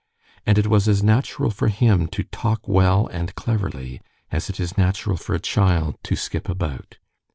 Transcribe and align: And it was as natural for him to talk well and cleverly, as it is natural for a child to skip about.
And 0.47 0.57
it 0.57 0.65
was 0.65 0.87
as 0.87 1.03
natural 1.03 1.51
for 1.51 1.67
him 1.67 2.07
to 2.07 2.23
talk 2.23 2.67
well 2.67 3.05
and 3.09 3.35
cleverly, 3.35 4.01
as 4.31 4.49
it 4.49 4.59
is 4.59 4.75
natural 4.75 5.15
for 5.15 5.35
a 5.35 5.39
child 5.39 5.95
to 6.05 6.15
skip 6.15 6.49
about. 6.49 6.97